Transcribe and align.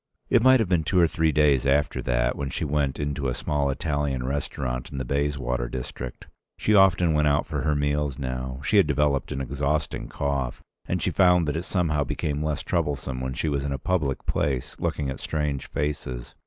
It 0.31 0.41
might 0.41 0.59
have 0.59 0.67
been 0.67 0.83
two 0.83 0.99
or 0.99 1.07
three 1.07 1.31
days 1.31 1.63
after 1.67 2.01
that, 2.01 2.35
when 2.35 2.49
she 2.49 2.65
went 2.65 2.99
into 2.99 3.27
a 3.27 3.35
small 3.35 3.69
Italian 3.69 4.25
restaurant 4.25 4.91
in 4.91 4.97
the 4.97 5.05
Bayswater 5.05 5.69
district. 5.69 6.25
She 6.57 6.73
often 6.73 7.13
went 7.13 7.27
out 7.27 7.45
for 7.45 7.61
her 7.61 7.75
meals 7.75 8.17
now: 8.17 8.61
she 8.63 8.77
had 8.77 8.87
developed 8.87 9.31
an 9.31 9.41
exhausting 9.41 10.07
cough, 10.09 10.63
and 10.87 11.03
she 11.03 11.11
found 11.11 11.47
that 11.47 11.55
it 11.55 11.65
somehow 11.65 12.03
became 12.03 12.43
less 12.43 12.63
troublesome 12.63 13.21
when 13.21 13.33
she 13.35 13.47
was 13.47 13.63
in 13.63 13.71
a 13.71 13.77
public 13.77 14.25
place 14.25 14.75
looking 14.79 15.11
at 15.11 15.19
strange 15.19 15.67
faces. 15.67 16.33